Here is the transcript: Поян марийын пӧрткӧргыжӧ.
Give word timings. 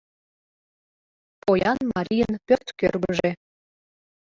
Поян 1.41 1.79
марийын 1.93 2.33
пӧрткӧргыжӧ. 2.45 3.31